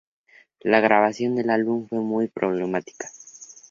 [0.61, 3.07] La grabación del álbum fue muy problemática.